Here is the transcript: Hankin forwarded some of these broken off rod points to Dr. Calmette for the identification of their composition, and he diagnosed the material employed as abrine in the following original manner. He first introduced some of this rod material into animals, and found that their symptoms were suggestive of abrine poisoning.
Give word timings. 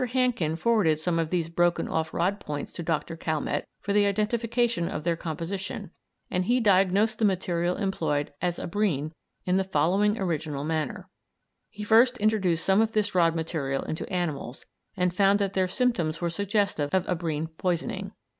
Hankin 0.03 0.55
forwarded 0.55 0.99
some 0.99 1.19
of 1.19 1.29
these 1.29 1.47
broken 1.47 1.87
off 1.87 2.11
rod 2.11 2.39
points 2.39 2.71
to 2.71 2.81
Dr. 2.81 3.15
Calmette 3.15 3.67
for 3.81 3.93
the 3.93 4.07
identification 4.07 4.89
of 4.89 5.03
their 5.03 5.15
composition, 5.15 5.91
and 6.31 6.45
he 6.45 6.59
diagnosed 6.59 7.19
the 7.19 7.23
material 7.25 7.75
employed 7.75 8.33
as 8.41 8.57
abrine 8.57 9.11
in 9.45 9.57
the 9.57 9.63
following 9.63 10.17
original 10.17 10.63
manner. 10.63 11.07
He 11.69 11.83
first 11.83 12.17
introduced 12.17 12.65
some 12.65 12.81
of 12.81 12.93
this 12.93 13.13
rod 13.13 13.35
material 13.35 13.83
into 13.83 14.11
animals, 14.11 14.65
and 14.97 15.13
found 15.13 15.37
that 15.37 15.53
their 15.53 15.67
symptoms 15.67 16.19
were 16.19 16.31
suggestive 16.31 16.89
of 16.91 17.05
abrine 17.07 17.49
poisoning. 17.59 18.11